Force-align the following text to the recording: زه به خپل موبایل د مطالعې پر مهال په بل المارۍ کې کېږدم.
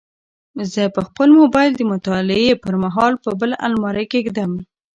زه 0.71 0.83
به 0.93 1.01
خپل 1.07 1.29
موبایل 1.39 1.71
د 1.77 1.81
مطالعې 1.93 2.51
پر 2.63 2.73
مهال 2.83 3.13
په 3.23 3.29
بل 3.39 3.51
المارۍ 3.65 4.05
کې 4.11 4.19
کېږدم. 4.23 4.51